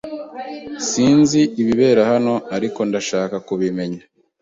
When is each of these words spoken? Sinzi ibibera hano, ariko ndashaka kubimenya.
Sinzi 0.89 1.41
ibibera 1.61 2.01
hano, 2.11 2.33
ariko 2.55 2.79
ndashaka 2.89 3.35
kubimenya. 3.47 4.01